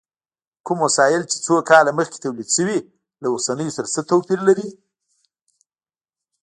[0.65, 2.79] کوم وسایل چې څو کاله مخکې تولید شوي،
[3.21, 4.69] له اوسنیو سره څه توپیر لري؟